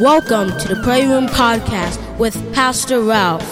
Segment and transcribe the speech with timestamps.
[0.00, 3.42] Welcome to the Prayer Room Podcast with Pastor Ralph.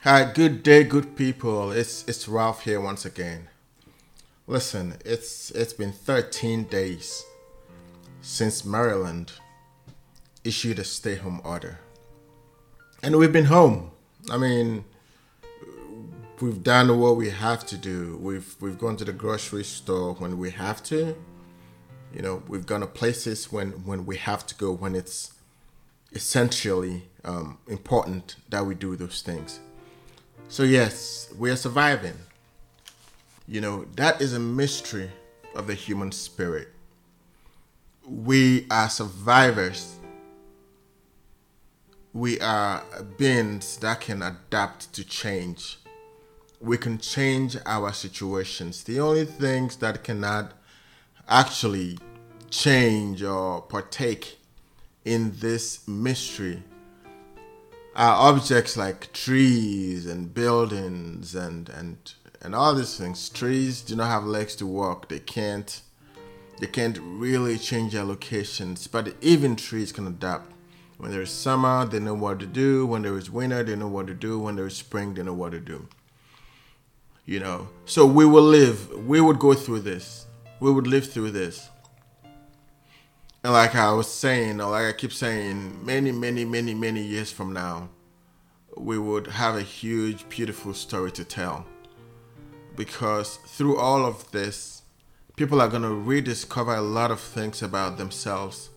[0.00, 1.72] Hi, good day, good people.
[1.72, 3.50] It's it's Ralph here once again.
[4.46, 7.26] Listen, it's it's been 13 days
[8.22, 9.32] since Maryland
[10.42, 11.80] issued a stay-home order.
[13.02, 13.90] And we've been home.
[14.30, 14.86] I mean,
[16.40, 18.18] we've done what we have to do.
[18.20, 21.16] We've we've gone to the grocery store when we have to.
[22.14, 25.32] You know, we've gone to places when when we have to go when it's
[26.12, 29.60] essentially um, important that we do those things.
[30.48, 32.18] So yes, we are surviving.
[33.48, 35.10] You know, that is a mystery
[35.54, 36.68] of the human spirit.
[38.06, 39.96] We are survivors.
[42.12, 42.84] We are
[43.16, 45.78] beings that can adapt to change
[46.62, 48.84] we can change our situations.
[48.84, 50.52] The only things that cannot
[51.28, 51.98] actually
[52.50, 54.38] change or partake
[55.04, 56.62] in this mystery
[57.96, 63.28] are objects like trees and buildings and and and all these things.
[63.28, 65.08] Trees do not have legs to walk.
[65.08, 65.80] They can't
[66.60, 68.86] they can't really change their locations.
[68.86, 70.52] But even trees can adapt.
[70.96, 72.86] When there is summer, they know what to do.
[72.86, 74.38] When there is winter, they know what to do.
[74.38, 75.88] When there is spring, they know what to do
[77.24, 77.68] you know.
[77.84, 80.26] So we will live we would go through this.
[80.60, 81.68] We would live through this.
[83.44, 87.32] And like i was saying or like i keep saying many many many many years
[87.32, 87.88] from now
[88.76, 91.66] we would have a huge beautiful story to tell.
[92.76, 94.82] Because through all of this
[95.36, 98.70] people are going to rediscover a lot of things about themselves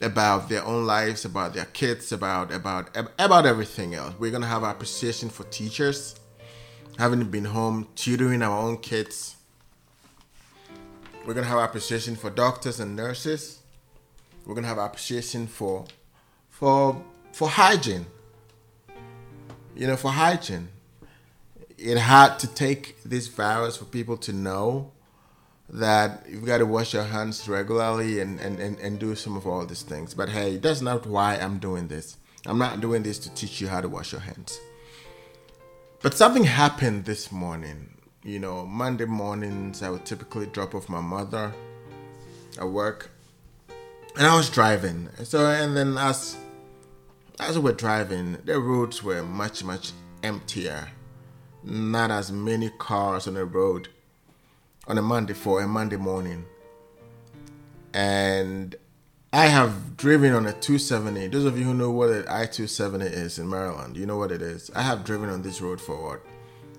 [0.00, 4.14] about their own lives about their kids about about about everything else.
[4.18, 6.16] We're going to have appreciation for teachers
[6.98, 9.36] having been home, tutoring our own kids.
[11.26, 13.60] We're gonna have appreciation for doctors and nurses.
[14.44, 15.84] We're gonna have appreciation for
[16.50, 18.06] for for hygiene.
[19.74, 20.68] You know, for hygiene.
[21.78, 24.92] It had to take this virus for people to know
[25.72, 29.46] that you've got to wash your hands regularly and, and, and, and do some of
[29.46, 30.12] all these things.
[30.12, 32.18] But hey, that's not why I'm doing this.
[32.46, 34.60] I'm not doing this to teach you how to wash your hands.
[36.02, 37.94] But something happened this morning.
[38.24, 41.52] You know, Monday mornings I would typically drop off my mother
[42.58, 43.10] at work,
[44.16, 45.08] and I was driving.
[45.22, 46.36] So and then as
[47.38, 49.92] as we were driving, the roads were much much
[50.24, 50.88] emptier.
[51.62, 53.88] Not as many cars on the road
[54.88, 56.46] on a Monday for a Monday morning.
[57.94, 58.74] And
[59.34, 61.28] I have driven on a 270.
[61.28, 64.30] Those of you who know what an I 270 is in Maryland, you know what
[64.30, 64.70] it is.
[64.74, 66.20] I have driven on this road for what,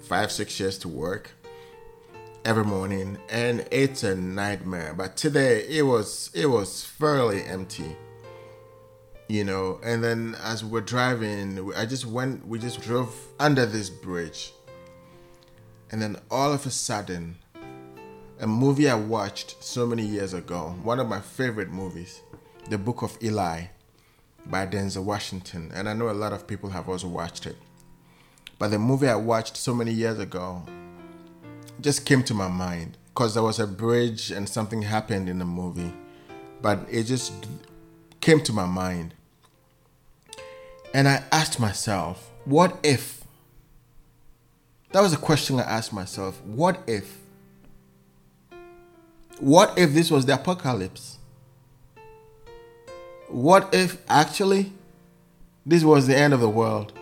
[0.00, 1.30] five, six years to work
[2.44, 4.94] every morning, and it's a nightmare.
[4.94, 7.96] But today it was it was fairly empty,
[9.28, 9.78] you know.
[9.84, 12.44] And then as we we're driving, I just went.
[12.44, 14.52] We just drove under this bridge,
[15.92, 17.36] and then all of a sudden,
[18.40, 22.22] a movie I watched so many years ago, one of my favorite movies
[22.68, 23.64] the Book of Eli
[24.46, 27.56] by Denzel Washington, and I know a lot of people have also watched it.
[28.58, 30.62] But the movie I watched so many years ago
[31.80, 35.44] just came to my mind because there was a bridge and something happened in the
[35.44, 35.92] movie,
[36.60, 37.32] but it just
[38.20, 39.14] came to my mind.
[40.92, 43.24] And I asked myself, what if?
[44.92, 46.42] That was a question I asked myself.
[46.42, 47.18] What if?
[49.38, 51.16] What if this was the apocalypse?
[53.30, 54.72] What if actually
[55.64, 56.92] this was the end of the world?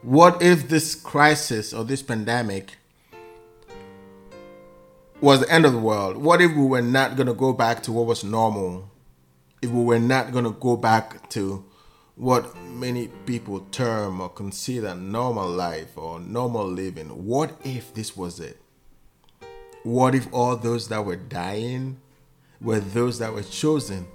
[0.00, 2.76] What if this crisis or this pandemic
[5.20, 6.16] was the end of the world?
[6.16, 8.90] What if we were not going to go back to what was normal?
[9.60, 11.62] If we were not going to go back to
[12.16, 18.40] what many people term or consider normal life or normal living, what if this was
[18.40, 18.58] it?
[19.82, 22.00] What if all those that were dying
[22.62, 24.06] were those that were chosen?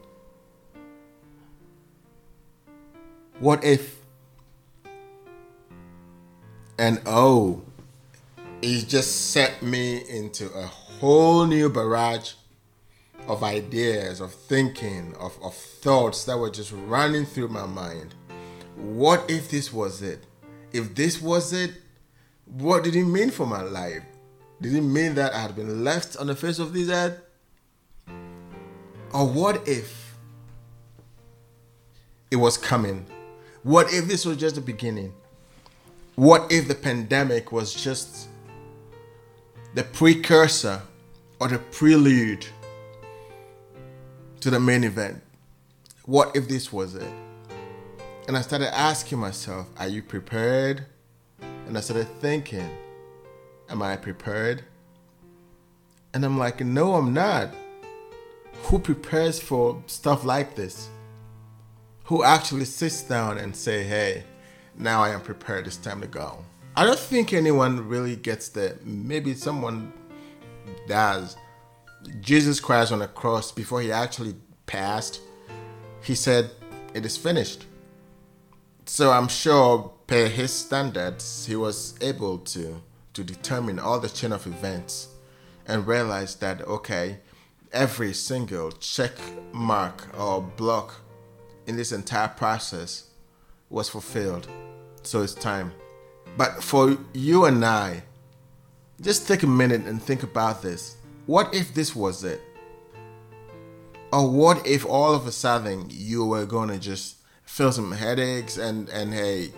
[3.40, 3.98] What if?
[6.80, 7.62] And oh,
[8.64, 12.34] it just set me into a whole new barrage
[13.28, 18.16] of ideas, of thinking, of, of thoughts that were just running through my mind.
[18.76, 20.26] What if this was it?
[20.74, 21.74] If this was it,
[22.46, 24.04] what did it mean for my life?
[24.62, 27.22] Did it mean that I had been left on the face of this earth?
[29.14, 30.16] Or what if
[32.32, 33.06] it was coming?
[33.68, 35.14] What if this was just the beginning?
[36.16, 38.30] What if the pandemic was just
[39.76, 40.82] the precursor
[41.42, 42.46] or the prelude
[44.40, 45.22] to the main event.
[46.06, 47.12] What if this was it?
[48.30, 50.86] And I started asking myself, Are you prepared?
[51.68, 52.70] And I started thinking,
[53.70, 54.64] Am I prepared?
[56.14, 57.50] And I'm like, No, I'm not.
[58.64, 60.88] Who prepares for stuff like this?
[62.08, 64.24] Who actually sits down and say, Hey,
[64.78, 66.44] now I am prepared, it's time to go.
[66.74, 68.86] I don't think anyone really gets that.
[68.86, 69.92] Maybe someone
[70.88, 71.36] does.
[72.22, 74.36] Jesus Christ on the cross, before he actually
[74.68, 75.20] passed,
[76.02, 76.52] he said,
[76.94, 77.66] It is finished.
[78.86, 82.82] So I'm sure, per his standards, he was able to,
[83.16, 85.10] to determine all the chain of events
[85.68, 87.18] and realize that, okay,
[87.74, 89.12] every single check
[89.52, 91.02] mark or block
[91.68, 93.10] in this entire process
[93.70, 94.50] was fulfilled.
[95.04, 95.72] So it's time.
[96.36, 98.04] But for you and I,
[99.02, 100.98] just take a minute and think about this.
[101.26, 102.42] What if this was it?
[104.12, 108.58] Or what if all of a sudden you were going to just feel some headaches
[108.58, 109.52] and and hey,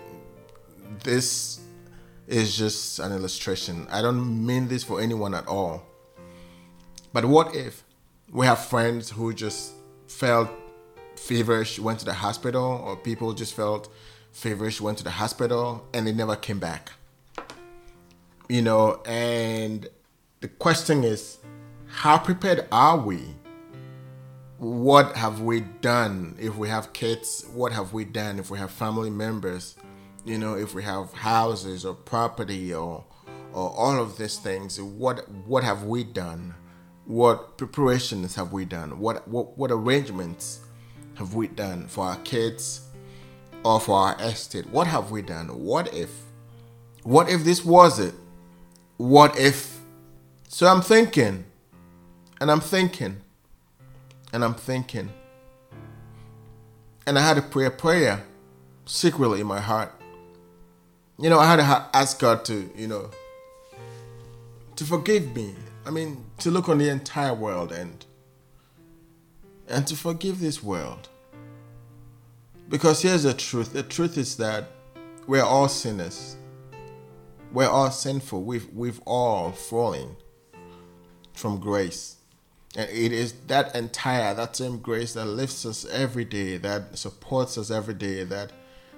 [1.03, 1.61] this
[2.27, 3.87] is just an illustration.
[3.91, 5.83] I don't mean this for anyone at all.
[7.13, 7.83] But what if
[8.31, 9.73] we have friends who just
[10.07, 10.49] felt
[11.19, 13.91] feverish, went to the hospital, or people just felt
[14.31, 16.91] feverish, went to the hospital, and they never came back?
[18.47, 19.87] You know, and
[20.41, 21.37] the question is,
[21.87, 23.19] how prepared are we?
[24.57, 27.45] What have we done if we have kids?
[27.53, 29.75] What have we done if we have family members?
[30.25, 33.05] You know, if we have houses or property or
[33.53, 36.55] or all of these things, what what have we done?
[37.05, 38.99] What preparations have we done?
[38.99, 40.59] What what, what arrangements
[41.19, 42.87] have we done for our kids
[43.65, 44.65] or for our estate?
[44.69, 45.47] What have we done?
[45.47, 46.09] What if?
[47.03, 48.13] What if this was it?
[48.95, 49.81] What if?
[50.47, 51.43] So I'm thinking,
[52.39, 53.17] and I'm thinking,
[54.31, 55.09] and I'm thinking.
[57.05, 58.23] And I had to pray a prayer
[58.85, 59.91] secretly in my heart.
[61.19, 63.09] You know, I had to ask God to, you know,
[64.77, 65.53] to forgive me.
[65.85, 68.05] I mean, to look on the entire world and
[69.69, 71.09] and to forgive this world.
[72.67, 73.73] Because here's the truth.
[73.73, 74.69] The truth is that
[75.27, 76.37] we're all sinners.
[77.51, 78.43] We're all sinful.
[78.43, 80.15] We've we've all fallen
[81.33, 82.17] from grace.
[82.75, 87.57] And it is that entire, that same grace that lifts us every day, that supports
[87.57, 88.51] us every day, that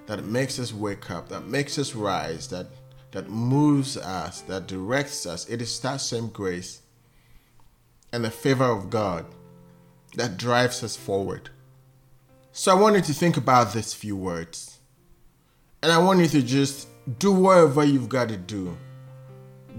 [0.06, 2.66] that makes us wake up, that makes us rise, that
[3.12, 5.48] that moves us, that directs us.
[5.48, 6.82] It is that same grace
[8.12, 9.24] and the favor of God
[10.14, 11.50] that drives us forward.
[12.52, 14.78] So I want you to think about these few words.
[15.82, 16.88] And I want you to just
[17.18, 18.76] do whatever you've got to do.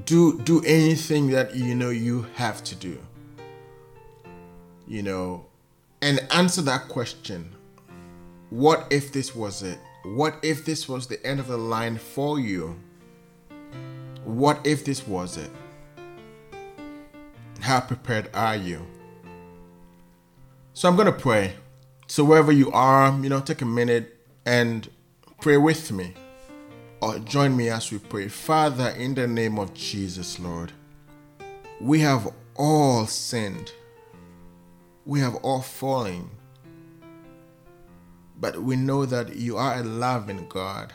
[0.05, 2.99] Do do anything that you know you have to do.
[4.87, 5.45] You know,
[6.01, 7.55] and answer that question.
[8.49, 9.79] What if this was it?
[10.03, 12.77] What if this was the end of the line for you?
[14.25, 15.49] What if this was it?
[17.61, 18.85] How prepared are you?
[20.75, 21.53] So I'm going to pray.
[22.07, 24.89] So wherever you are, you know, take a minute and
[25.39, 26.13] pray with me
[26.99, 28.27] or join me as we pray.
[28.27, 30.71] Father, in the name of Jesus, Lord,
[31.79, 33.71] we have all sinned.
[35.05, 36.31] We have all fallen.
[38.39, 40.91] But we know that you are a loving God.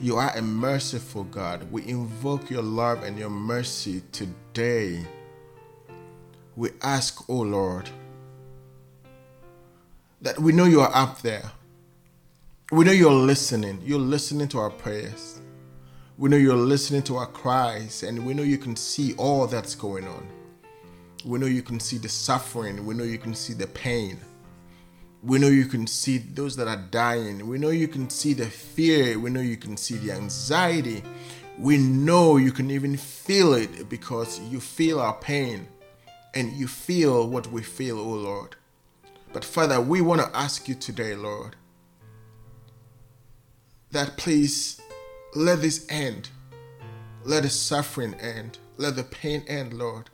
[0.00, 1.70] You are a merciful God.
[1.70, 5.04] We invoke your love and your mercy today.
[6.56, 7.88] We ask, O oh Lord,
[10.20, 11.52] that we know you are up there.
[12.72, 13.80] We know you're listening.
[13.84, 15.40] You're listening to our prayers.
[16.18, 19.74] We know you're listening to our cries, and we know you can see all that's
[19.74, 20.26] going on.
[21.24, 22.84] We know you can see the suffering.
[22.84, 24.18] We know you can see the pain.
[25.22, 27.46] We know you can see those that are dying.
[27.46, 29.18] We know you can see the fear.
[29.18, 31.02] We know you can see the anxiety.
[31.58, 35.68] We know you can even feel it because you feel our pain
[36.34, 38.56] and you feel what we feel, oh Lord.
[39.32, 41.56] But Father, we want to ask you today, Lord,
[43.90, 44.80] that please
[45.34, 46.30] let this end.
[47.24, 48.58] Let the suffering end.
[48.76, 50.10] Let the pain end, Lord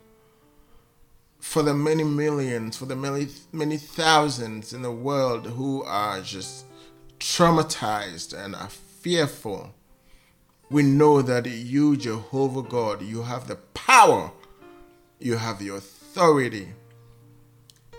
[1.46, 6.66] for the many millions, for the many, many thousands in the world who are just
[7.20, 9.72] traumatized and are fearful.
[10.70, 14.32] We know that you, Jehovah God, you have the power,
[15.20, 15.95] you have the authority,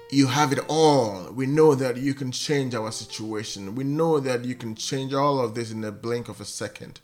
[0.09, 1.31] you have it all.
[1.31, 3.75] We know that you can change our situation.
[3.75, 6.99] We know that you can change all of this in the blink of a second.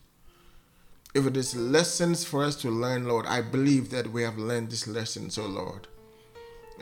[1.14, 4.72] If it is lessons for us to learn, Lord, I believe that we have learned
[4.72, 5.88] these lessons, oh Lord.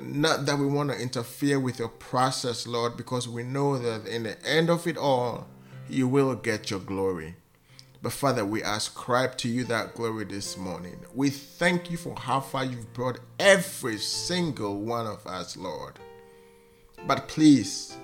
[0.02, 4.24] Not that we want to interfere with your process, Lord, because we know that in
[4.24, 5.48] the end of it all,
[5.90, 7.36] you will get your glory.
[8.02, 11.00] But Father, we ascribe to you that glory this morning.
[11.14, 16.00] We thank you for how far you've brought every single one of us, Lord.
[17.06, 17.96] But please,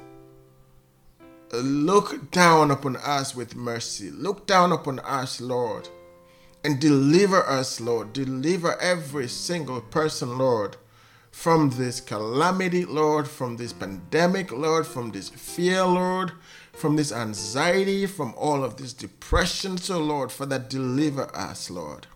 [1.51, 4.12] look down upon us with mercy.
[4.12, 5.89] Look down upon us, Lord,
[6.63, 8.13] and deliver us, Lord.
[8.13, 10.77] Deliver every single person, Lord,
[11.38, 16.32] from this calamity, Lord, from this pandemic, Lord, from this fear, Lord,
[16.74, 19.77] from this anxiety, from all of this depression.
[19.77, 22.08] So, Lord, Father, deliver us, Lord.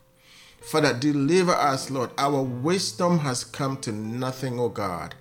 [0.59, 2.09] Father, deliver us, Lord.
[2.17, 5.13] Our wisdom has come to nothing, O God.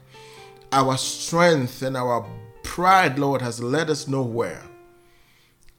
[0.73, 2.26] Our strength and our
[2.62, 4.62] pride, Lord, has led us nowhere.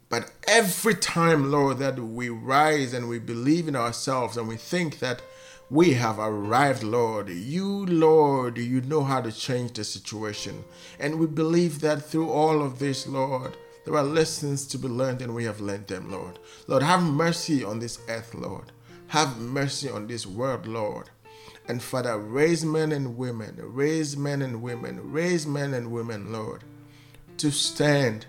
[0.09, 4.99] But every time, Lord, that we rise and we believe in ourselves and we think
[4.99, 5.23] that
[5.71, 7.29] we have arrived, Lord.
[7.29, 10.65] You, Lord, you know how to change the situation.
[10.99, 15.21] And we believe that through all of this, Lord, there are lessons to be learned
[15.21, 16.39] and we have learned them, Lord.
[16.67, 18.73] Lord, have mercy on this earth, Lord.
[19.07, 21.09] Have mercy on this world, Lord.
[21.69, 26.65] And Father, raise men and women, raise men and women, raise men and women, Lord,
[27.37, 28.25] to stand,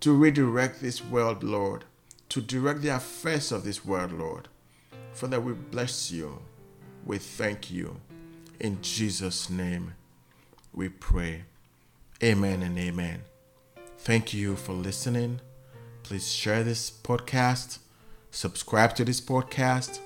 [0.00, 1.84] to redirect this world, Lord,
[2.30, 4.48] to direct the affairs of this world, Lord.
[5.12, 6.40] Father, we bless you.
[7.04, 8.00] We thank you.
[8.58, 9.94] In Jesus' name,
[10.72, 11.44] we pray.
[12.22, 13.22] Amen and amen.
[13.98, 15.40] Thank you for listening.
[16.02, 17.78] Please share this podcast,
[18.30, 20.00] subscribe to this podcast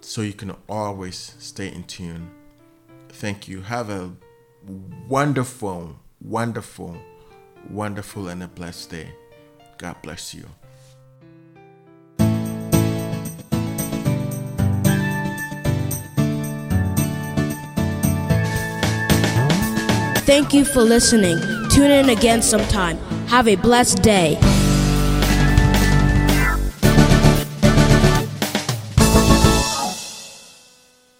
[0.00, 2.30] so you can always stay in tune.
[3.08, 3.62] Thank you.
[3.62, 4.12] Have a
[5.08, 6.96] wonderful, wonderful,
[7.70, 9.12] wonderful, and a blessed day.
[9.78, 10.46] God bless you.
[20.32, 21.38] Thank you for listening.
[21.68, 22.96] Tune in again sometime.
[23.26, 24.38] Have a blessed day.